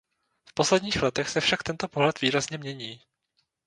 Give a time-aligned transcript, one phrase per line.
[0.49, 3.01] V posledních letech se však tento pohled výrazně mění.